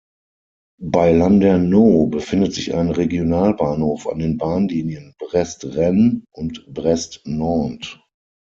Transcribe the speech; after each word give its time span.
Bei 0.81 1.11
Landerneau 1.11 2.07
befindet 2.07 2.55
sich 2.55 2.73
ein 2.73 2.89
Regionalbahnhof 2.89 4.07
an 4.07 4.17
den 4.17 4.39
Bahnlinien 4.39 5.13
Brest-Rennes 5.19 6.23
und 6.31 6.65
Brest-Nantes. 6.67 7.99